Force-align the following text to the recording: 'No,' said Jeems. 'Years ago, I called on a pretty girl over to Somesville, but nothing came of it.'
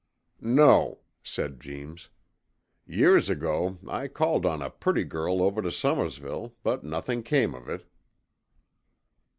'No,' 0.41 1.01
said 1.21 1.59
Jeems. 1.59 2.09
'Years 2.87 3.29
ago, 3.29 3.77
I 3.87 4.07
called 4.07 4.47
on 4.47 4.59
a 4.63 4.71
pretty 4.71 5.03
girl 5.03 5.43
over 5.43 5.61
to 5.61 5.71
Somesville, 5.71 6.55
but 6.63 6.83
nothing 6.83 7.21
came 7.21 7.53
of 7.53 7.69
it.' 7.69 7.85